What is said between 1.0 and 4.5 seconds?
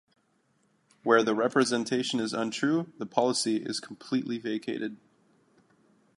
Where the representation is untrue, the policy is completely